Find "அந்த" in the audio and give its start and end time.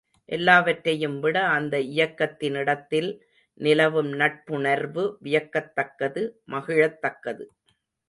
1.47-1.79